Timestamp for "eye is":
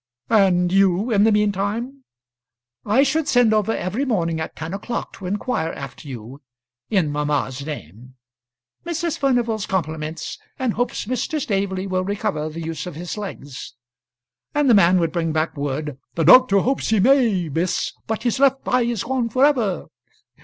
18.67-19.03